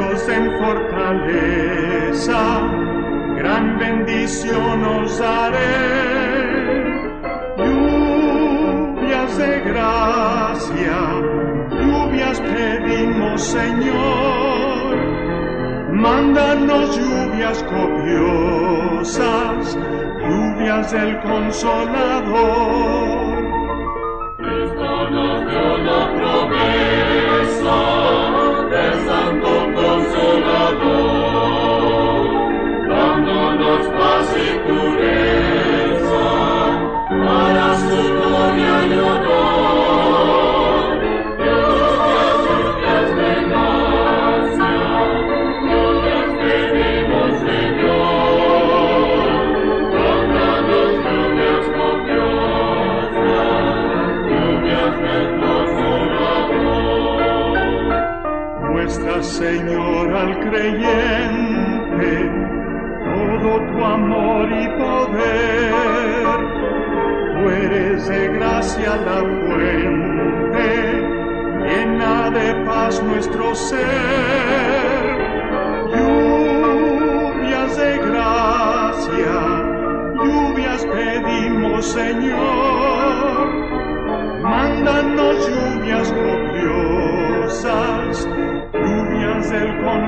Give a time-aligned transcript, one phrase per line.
[0.00, 2.42] En fortaleza,
[3.36, 5.60] gran bendición os daré.
[7.58, 10.98] Lluvias de gracia,
[11.70, 14.96] lluvias pedimos Señor,
[15.92, 19.58] mándanos lluvias copiosas,
[20.26, 22.80] lluvias del consolador
[25.90, 26.19] Señor,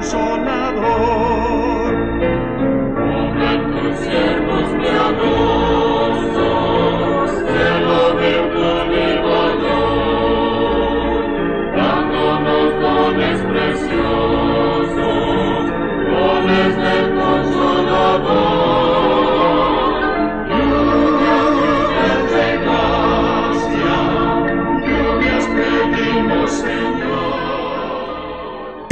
[0.02, 0.51] el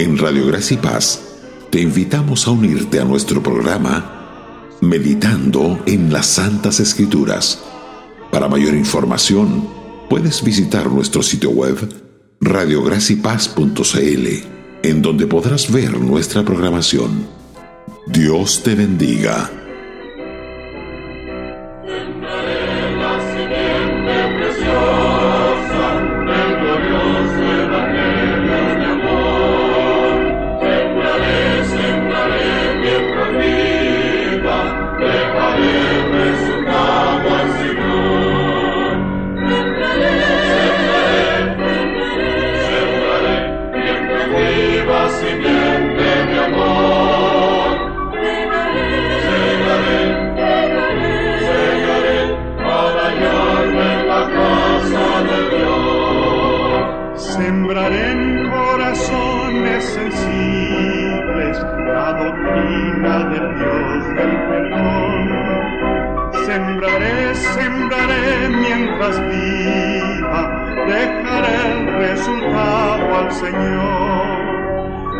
[0.00, 1.20] En Radio Gracia y Paz
[1.68, 7.62] te invitamos a unirte a nuestro programa Meditando en las Santas Escrituras.
[8.32, 9.68] Para mayor información,
[10.08, 11.76] puedes visitar nuestro sitio web
[12.40, 14.26] radiogracipaz.cl,
[14.84, 17.28] en donde podrás ver nuestra programación.
[18.06, 19.59] Dios te bendiga.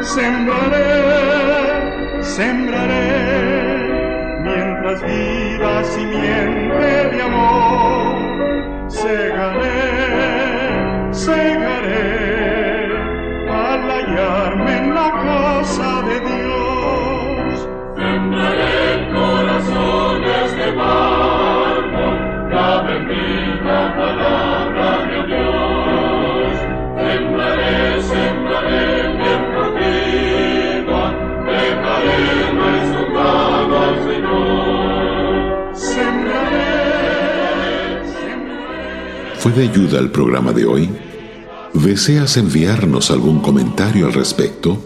[0.02, 8.88] Sembraré, sembraré, mientras viva simiente de amor.
[8.88, 12.09] Segaré, segaré,
[39.40, 40.90] ¿Fue de ayuda el programa de hoy?
[41.72, 44.84] ¿Deseas enviarnos algún comentario al respecto?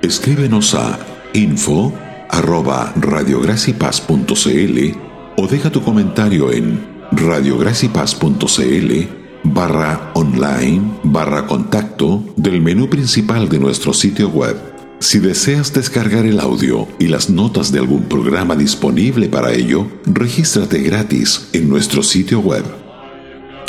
[0.00, 1.00] Escríbenos a
[1.32, 1.92] info
[2.28, 2.94] arroba
[5.36, 8.92] o deja tu comentario en radiogracipaz.cl
[9.42, 14.56] barra online barra contacto del menú principal de nuestro sitio web.
[15.00, 20.80] Si deseas descargar el audio y las notas de algún programa disponible para ello, regístrate
[20.80, 22.64] gratis en nuestro sitio web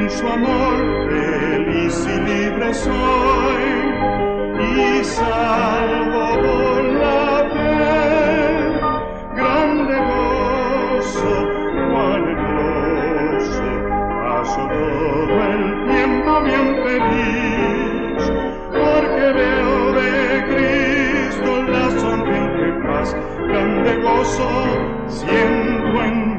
[0.00, 3.66] en su amor feliz y libre soy
[4.60, 7.70] y salvo por la fe.
[9.36, 11.34] Grande gozo,
[11.90, 13.68] cuán hermoso,
[14.22, 15.62] paso todo el
[15.92, 18.22] tiempo bien feliz,
[18.72, 20.10] porque veo de
[20.50, 23.16] Cristo la sonriente paz.
[23.48, 24.50] Grande gozo,
[25.08, 26.29] siento en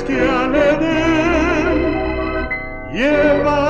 [0.00, 0.66] que le
[2.90, 3.61] lleva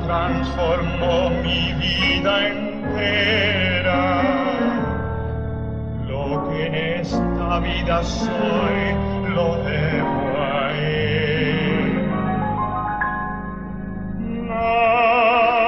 [0.00, 4.22] transformó mi vida entera.
[6.06, 8.94] Lo que en esta vida soy
[9.34, 12.10] lo debo a él.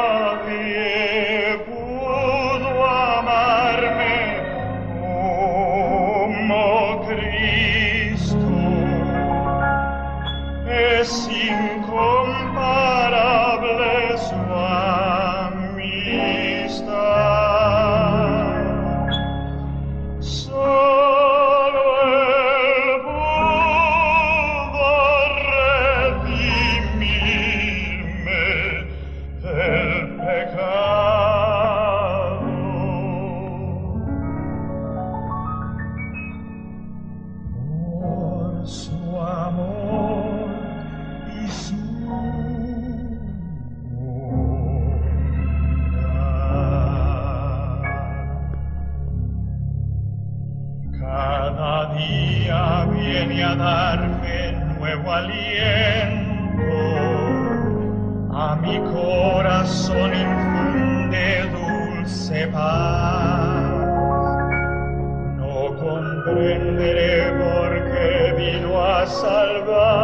[0.04, 0.74] Nadie
[1.66, 4.18] pudo amarme
[5.00, 6.62] como
[7.08, 8.50] Cristo.
[10.68, 11.28] Es
[55.12, 56.82] aliento,
[58.32, 63.64] a mi corazón infunde dulce paz.
[65.36, 70.03] No comprenderé por qué vino a salvar.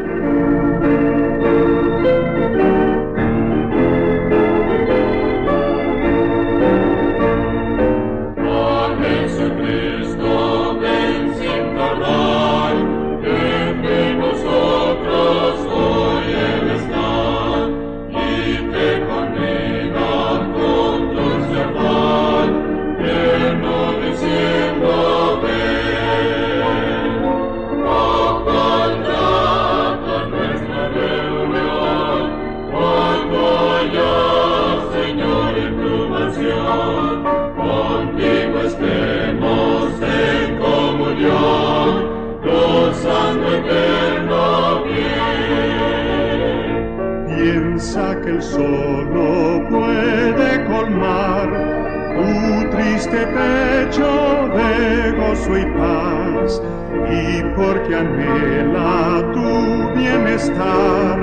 [58.01, 61.19] anhela tu bienestar,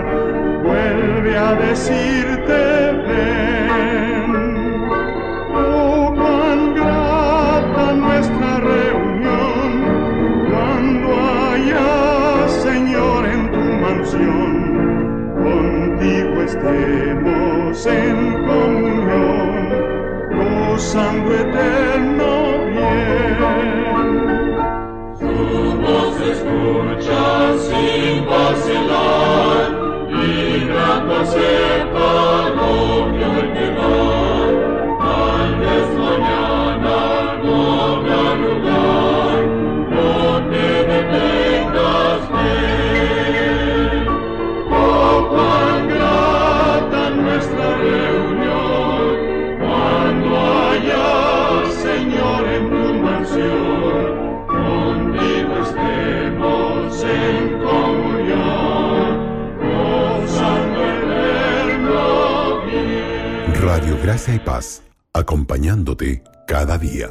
[0.62, 2.67] vuelve a decirte
[64.08, 67.08] gracia y paz, acompañándote cada día.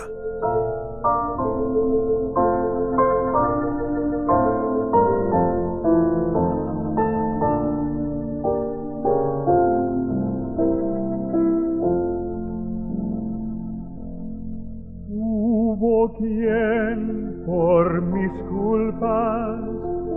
[15.08, 19.60] Hubo quien por mis culpas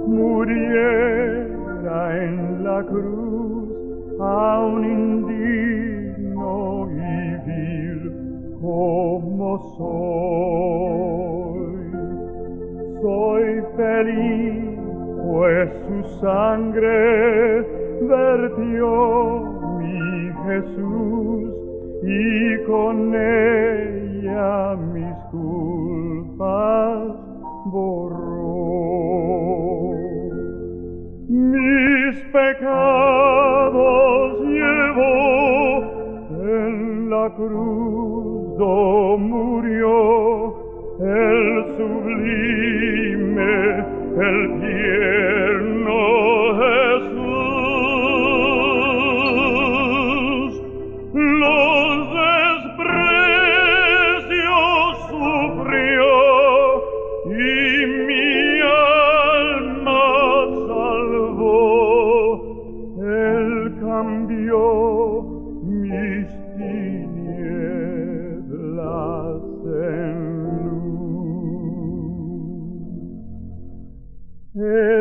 [0.06, 1.44] muriera
[2.25, 3.68] en la cruz,
[4.18, 6.00] un indigno
[8.71, 11.75] como soy.
[13.03, 13.47] Soy
[13.77, 14.79] feliz,
[15.27, 16.97] pues su sangre
[18.03, 18.89] vertió
[19.79, 20.00] mi
[20.47, 21.43] Jesús
[22.03, 22.15] y
[22.67, 27.00] con ella mis culpas
[27.67, 28.41] borró.
[32.33, 35.83] pecados llevó
[36.45, 40.55] en la cruz do murió
[41.00, 43.55] el sublime,
[44.29, 45.99] el tierno
[46.61, 47.31] Jesús.
[51.43, 51.93] Los
[52.61, 53.25] desprecios
[55.09, 56.11] sufrió
[57.25, 58.29] y mi
[59.40, 60.05] alma
[60.69, 61.64] salvó.
[63.00, 63.49] Él
[63.81, 64.61] cambió
[65.62, 67.20] mis tinieblas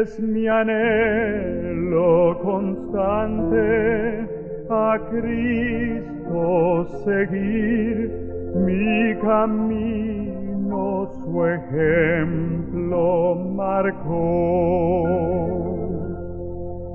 [0.01, 4.27] Es mi anhelo constante
[4.69, 8.09] a Cristo seguir
[8.55, 15.03] mi camino, su ejemplo marcó.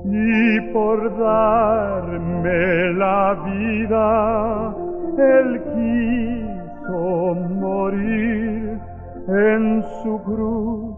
[0.05, 4.75] Y por darme la vida,
[5.17, 8.79] Él quiso morir
[9.27, 10.94] en su cruz,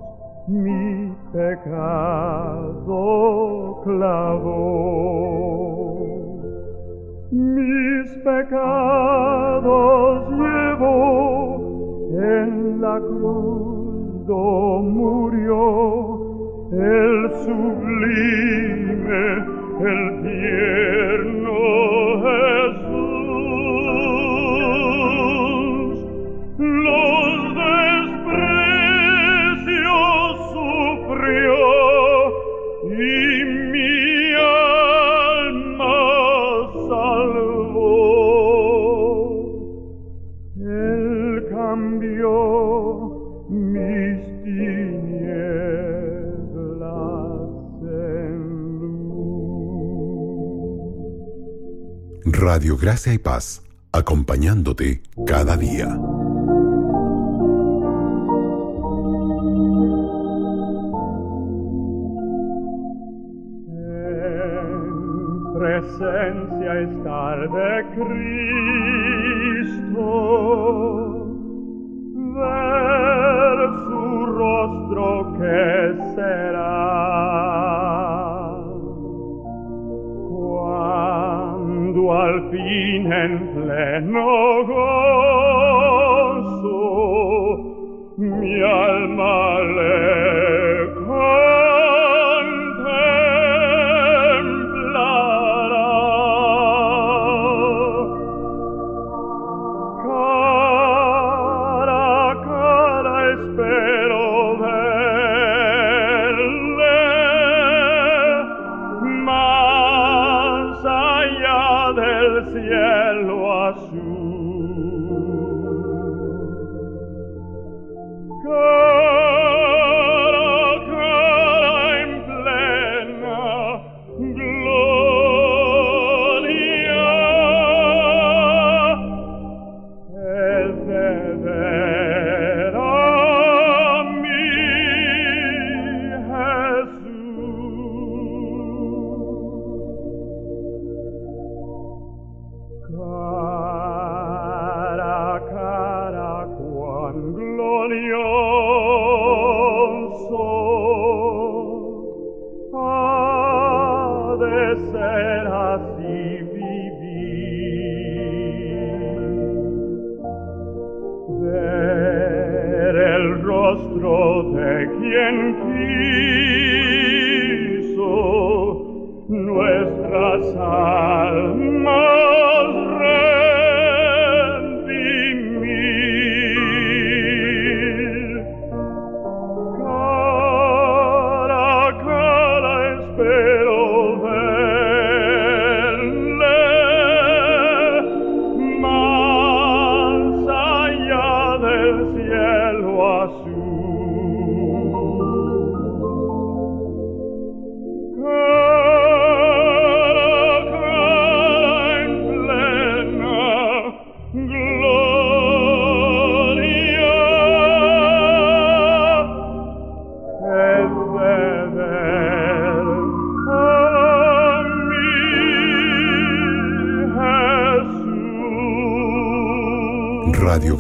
[0.48, 3.02] mi pecado
[3.84, 4.58] clavó.
[7.32, 9.68] Mis pecados
[10.30, 11.58] llevó
[12.14, 13.48] en la cruz
[14.82, 16.20] murió
[16.72, 19.24] el sublime,
[19.80, 21.37] el tierno
[52.38, 55.86] Radio Gracia y Paz, acompañándote cada día.
[55.86, 56.00] En
[65.52, 67.86] presencia estar de
[69.66, 70.06] Cristo,
[72.36, 75.66] ver su rostro que
[76.14, 77.47] será.
[82.38, 85.58] al finen pleno gozo
[88.18, 89.57] mi alma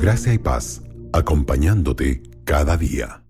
[0.07, 3.26] Gracia y Paz, acompañándote cada día.